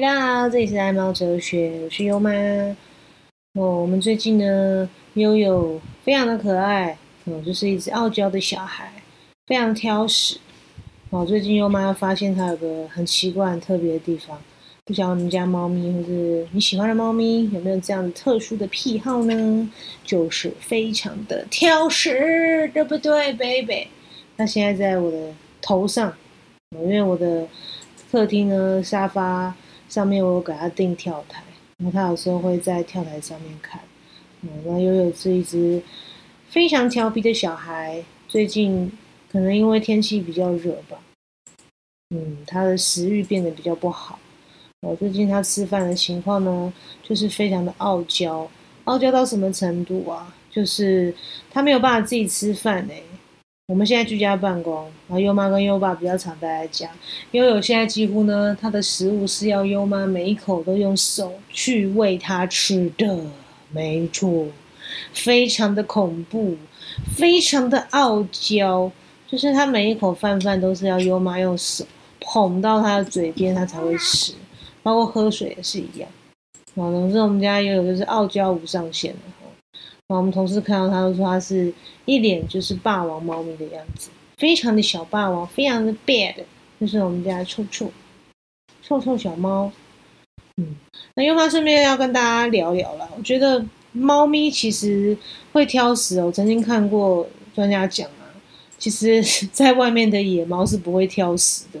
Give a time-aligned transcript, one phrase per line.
[0.00, 2.30] 大家好这里是爱猫哲学，我是优妈。
[3.52, 6.96] 哦，我们最近呢，悠悠非常的可爱，
[7.26, 8.90] 哦，就是一只傲娇的小孩，
[9.46, 10.38] 非常挑食。
[11.10, 14.40] 哦，最近优妈发现它有个很奇怪、很特别的地方，
[14.86, 19.70] 不晓得你们家猫咪或是你喜欢的猫咪有没有这样特殊的癖好呢？
[20.02, 23.88] 就是非常的挑食，对不对，baby？
[24.38, 26.10] 它现在在我的头上，
[26.70, 27.46] 因为我的。
[28.10, 29.54] 客厅呢，沙发
[29.90, 31.42] 上面我有给他订跳台，
[31.76, 33.80] 然后他有时候会在跳台上面看。
[34.40, 35.82] 嗯，那悠悠是一只
[36.48, 38.90] 非常调皮的小孩，最近
[39.30, 40.96] 可能因为天气比较热吧，
[42.14, 44.18] 嗯，他的食欲变得比较不好。
[44.82, 48.48] 我最近他吃饭的情况呢，就是非常的傲娇，
[48.84, 50.32] 傲娇到什么程度啊？
[50.50, 51.14] 就是
[51.50, 53.02] 他没有办法自己吃饭哎。
[53.70, 54.74] 我们现在居家办公，
[55.06, 56.90] 然后优妈跟优爸比较常待在家。
[57.30, 63.16] 悠悠现在几乎呢，他的食物是要优妈每一口都用手去喂他吃的，
[63.70, 64.48] 没错，
[65.12, 66.56] 非常的恐怖，
[67.16, 68.90] 非常的傲娇，
[69.28, 71.86] 就是他每一口饭饭都是要优妈用手
[72.18, 74.32] 捧到他的嘴边，他才会吃，
[74.82, 76.10] 包括喝水也是一样。
[76.74, 79.14] 啊，总之我们家悠悠就是傲娇无上限。
[80.10, 81.72] 然后我们同事看到他，都说他是
[82.04, 86.34] 一脸就是霸王猫咪的样子，非常的小霸王，非常的 bad，
[86.80, 87.92] 就是我们家臭臭
[88.82, 89.70] 臭臭小猫。
[90.56, 90.74] 嗯，
[91.14, 95.16] 那优妈顺便要跟大家聊聊了，我觉得猫咪其实
[95.52, 96.26] 会挑食哦。
[96.26, 98.34] 我曾经看过专家讲啊，
[98.78, 99.22] 其实
[99.52, 101.78] 在外面的野猫是不会挑食的。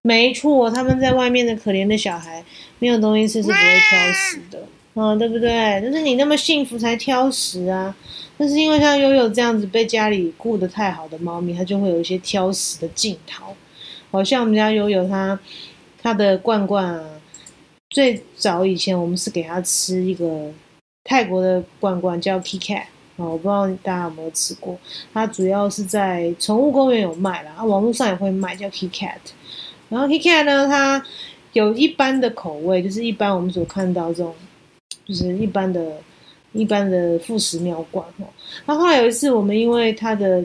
[0.00, 2.42] 没错，他们在外面的可怜的小孩，
[2.78, 4.66] 没有东西吃是不会挑食的。
[4.94, 5.80] 嗯，对不对？
[5.80, 7.94] 就是你那么幸福才挑食啊！
[8.38, 13.54] 那是因为像悠悠这样子被家里顾得太好的猫咪，它就会有一些挑食的镜头。
[14.10, 15.38] 好像我们家悠悠，它
[16.02, 17.04] 它的罐罐啊，
[17.90, 20.50] 最早以前我们是给它吃一个
[21.04, 22.82] 泰国的罐罐，叫 Kitkat
[23.18, 24.76] 啊，我不知道大家有没有吃过。
[25.14, 29.18] 它主要是在宠物公园有卖啦，啊，网络上也会卖，叫 Kitkat。
[29.90, 31.04] 然后 Kitkat 呢，它
[31.52, 34.34] 有一般的口味，就是一般我们所看到这种。
[35.08, 35.96] 就是一般的、
[36.52, 38.26] 一般的副食猫罐哦。
[38.66, 40.44] 那后来有一次，我们因为它的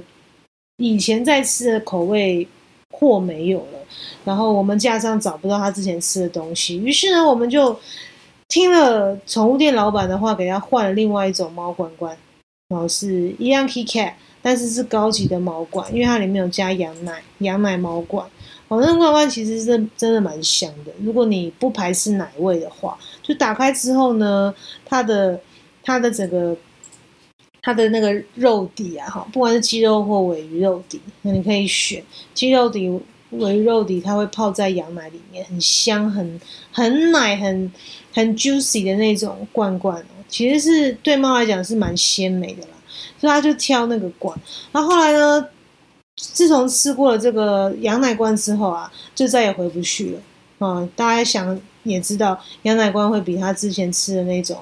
[0.77, 2.47] 以前在吃的口味
[2.91, 3.79] 货没有了，
[4.23, 7.77] 然后我们架上找不到他之前吃的东西，于是呢，我们就
[8.47, 12.15] 听了宠物店老板的话，给他换了另外一种猫罐罐，
[12.69, 18.25] 然后是一样 Kitkat，但是是高级的猫罐，因为它里面有加羊奶，羊奶猫罐。
[18.73, 22.97] 哦，那罐罐其实是真的蛮香的，如果你不排斥奶味的话。
[23.21, 24.53] 就打开之后呢，
[24.85, 25.39] 它的
[25.81, 26.53] 它的整个
[27.61, 32.89] 它的那个肉底啊，哈，不管是鸡肉或尾鱼肉底，那你可以选鸡肉底、
[33.29, 37.71] 尾鱼肉底，它会泡在羊奶里面，很香，很很奶，很
[38.13, 40.25] 很 juicy 的那种罐罐哦。
[40.27, 42.73] 其实是对猫来讲是蛮鲜美的啦，
[43.17, 44.37] 所以它就挑那个罐。
[44.73, 45.47] 然后后来呢，
[46.15, 50.21] 自从吃过了这个羊奶罐之后啊，就再也回不去了。
[50.59, 51.59] 啊，大家想。
[51.83, 54.57] 也知道羊奶罐会比他之前吃的那种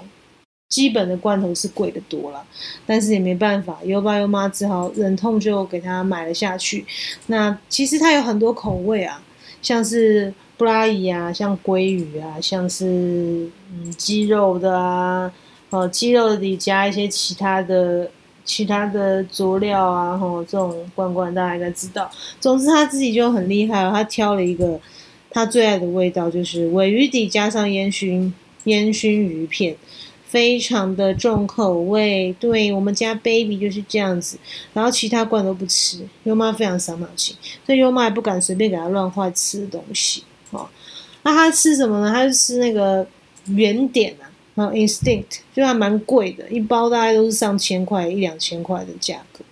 [0.70, 2.44] 基本的罐头是贵的多了，
[2.84, 6.84] 但是也没办法，优爸优妈只好忍痛就给他买了下去。
[7.28, 9.22] 那其实它有很多口味啊，
[9.62, 15.32] 像是布拉伊啊，像鲑鱼啊，像是嗯鸡肉的啊，
[15.70, 18.10] 哦鸡肉里加一些其他的
[18.52, 22.12] 其他的佐料啊，吼这种罐罐大家应该知道。
[22.42, 24.78] 总之他自己就很厉害，他挑了一个。
[25.34, 28.34] 他最爱的味道就是尾鱼底加上烟熏
[28.66, 29.74] 烟熏鱼片，
[30.26, 32.36] 非常的重口味。
[32.38, 34.38] 对我们家 baby 就是这样子，
[34.74, 36.06] 然后其他罐都不吃。
[36.26, 37.34] 优妈非常伤脑筋，
[37.66, 40.26] 所以优妈也不敢随便给他乱换吃的东西。
[40.50, 40.68] 哦，
[41.24, 42.12] 那他吃什么呢？
[42.14, 43.08] 他就吃那个
[43.46, 49.44] 圆点啊，然后 instinct 就还蛮贵的，一包大概都是上千块一两千块的价格。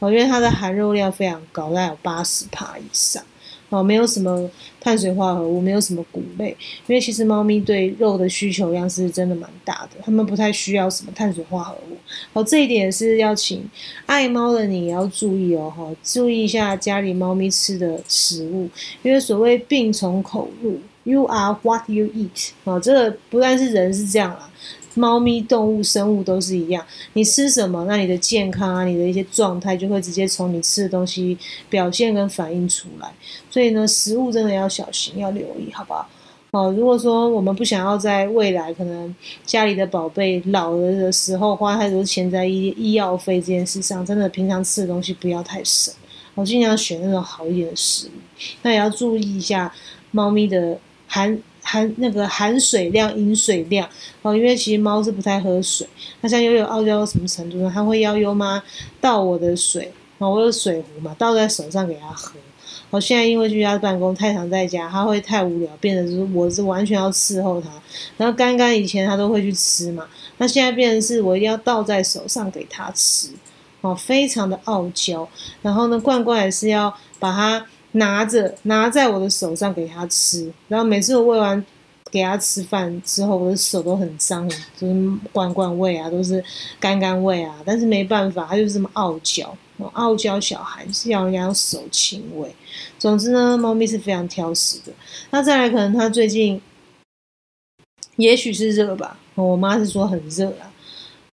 [0.00, 3.22] 哦，因为它的含肉量非常高，大概有八十帕以上。
[3.70, 4.50] 哦，没有什么
[4.80, 6.56] 碳水化合物，没有什么谷类，
[6.86, 11.96] 因为其实猫咪对肉的需求量是真的蛮大的，它们不太需要什么碳水化合物。
[12.32, 13.68] 哦，这一点是要请
[14.06, 18.70] 爱猫的你也要注意哦，哈，注意一下家里猫咪吃的食物，
[19.02, 22.50] 因为所谓病从口入，You are what you eat。
[22.64, 24.50] 哦，这个不但是人是这样啦。
[24.94, 31.38] 猫咪、动物、生物都是一样，你吃什么，那你的健康啊，你的一些状态就会直接从你吃的东西
[31.70, 33.08] 表现跟反映出来。
[33.48, 36.08] 所以呢，食物真的要小心，要留意，好不好？
[36.50, 39.14] 哦，如果说我们不想要在未来可能
[39.44, 45.94] 家里的宝贝老了的时候花太多钱在医医药费这件事上，真的平常吃的东西不要太省，
[46.34, 48.10] 我尽量选那种好一点的食物。
[48.62, 49.72] 那也要注意一下
[50.10, 50.76] 猫咪的
[51.08, 51.42] 含。
[51.60, 53.86] 含那个含水量、饮水量
[54.22, 55.86] 哦，因为其实猫是不太喝水。
[56.22, 57.70] 那像悠悠傲娇到什么程度呢？
[57.74, 58.62] 它会要优妈
[59.02, 62.38] 倒我的水哦，我有水壶嘛，倒在手上给它喝。
[62.88, 67.68] 我现在因为居家办公太常在家，它会太无聊，变成是我是完全要伺候它。
[68.16, 70.06] 然后刚刚以前它都会去吃嘛，
[70.38, 73.28] 那现在变成是我一定要倒在手上给它吃
[73.82, 75.28] 哦，非常的傲娇。
[75.60, 80.52] 然后呢，罐罐也是要把它拿着拿在我的手上给它吃。
[80.68, 81.64] 然后每次我喂完
[82.10, 86.42] 给它吃饭之后，我的手都很脏，就是罐罐喂啊，都是
[86.80, 87.56] 干干喂啊。
[87.64, 89.56] 但是没办法，它就是这么傲娇。
[89.92, 92.52] 傲娇小孩是要人家用手亲喂。
[92.98, 94.92] 总之呢，猫咪是非常挑食的。
[95.30, 96.60] 那再来，可能它最近
[98.16, 100.67] 也许是热吧，我妈是说很热啊。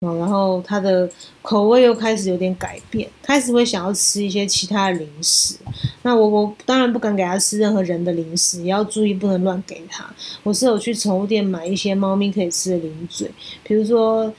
[0.01, 1.09] 嗯，然后它的
[1.43, 5.57] 口味又开始有点改变，开始会想要吃一些其他的零食。
[6.03, 10.09] 那我我当然不敢给它吃任何人的零食，也要注意不能乱给它。
[10.43, 13.31] 我是有去宠物店买一些猫咪可以吃的零嘴，
[13.63, 14.33] 比如说。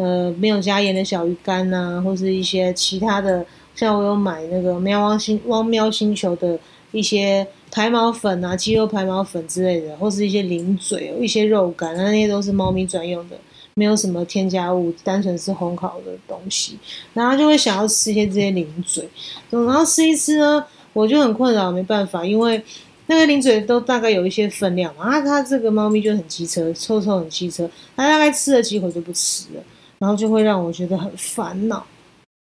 [0.00, 3.44] 呃，没有加盐的小鱼干呐，或是一些其他的，
[3.74, 6.56] 像我有买那个喵汪星汪喵星球的
[6.92, 13.36] 一些排毛粉啊，鸡肉排毛粉之类的，或是一些零嘴，一些肉干，那那些都是猫咪专用的，
[13.78, 16.76] 没有什么添加物，单纯是烘烤的东西，
[17.14, 19.08] 然后就会想要吃一些这些零嘴，
[19.50, 22.60] 然后吃一吃呢，我就很困扰，没办法，因为
[23.06, 29.62] 那个零嘴都大概有一些分量嘛，啊，它这个猫咪就很机车，臭臭很机车，它大概吃了几口就不吃了。
[30.00, 31.84] 然后就会让我觉得很烦恼。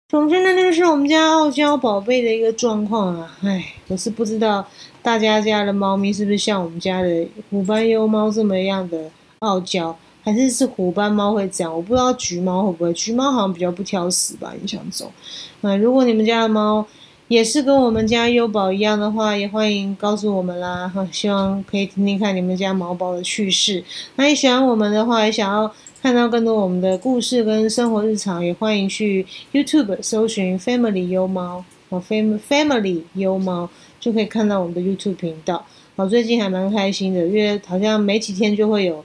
[0.09, 3.39] 总之呢，就是我们家傲娇宝贝的一个状况啊。
[3.43, 4.67] 唉，我是不知道
[5.01, 9.09] 大家家的猫咪是不是像我们家的虎斑优猫这么样的
[9.39, 11.73] 傲娇，还是是虎斑猫会这样？
[11.73, 15.09] 我不知道橘猫会不会，橘猫好像比较不挑食吧，印象中。
[15.61, 16.85] 那如果你们家的猫
[17.29, 20.89] 也是跟我们家优宝一样的话，也欢迎告诉我们啦。
[20.89, 23.85] 哈，希望可以听听看你们家毛宝的趣事。
[24.17, 25.73] 那你喜欢我们的话，也想要。
[26.03, 35.65] 看到更多我们的故事跟生活日常，也欢迎去 YouTube 搜寻 Family 优猫哦，Fam Family 优猫就可以看到我们的 YouTube 频道。
[35.97, 39.03] 我最近还蛮开心的，因为好像没几天就会有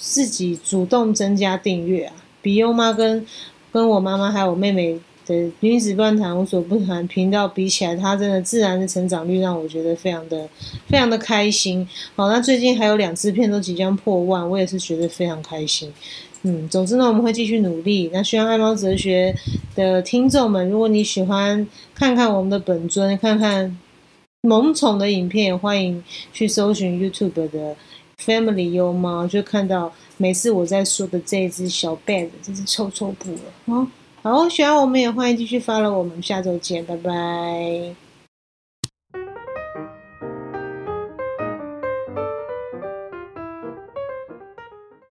[0.00, 2.14] 自己主动增加订阅啊。
[2.40, 3.26] 比优妈跟
[3.72, 10.48] 跟我妈妈还有我妹妹的女子乱谈无所不谈频道比起来，它真的自然的成长率让我觉得非常的
[10.86, 11.86] 非常的开心。
[12.16, 15.92] 好，那最近还有两支片都即将破万，我也是觉得非常开心。
[16.42, 18.08] 嗯，总之呢，我们会继续努力。
[18.12, 19.34] 那希望爱猫哲学
[19.74, 23.76] 的听众们，如果你喜欢看看我们的本尊，看看
[24.42, 26.02] 萌宠的影片，欢迎
[26.32, 27.74] 去搜寻 YouTube 的
[28.24, 33.40] Family 幽猫，就看到每次我在说的这一只小 bad，这只臭臭布了。
[33.66, 33.86] 哦，
[34.22, 38.07] 好，喜欢我们也欢迎继续 follow 我们，下周见，拜拜。